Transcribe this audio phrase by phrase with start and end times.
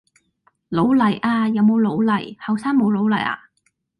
[0.69, 2.35] 老泥呀，有冇老泥？
[2.39, 3.39] 後生冇老泥啊？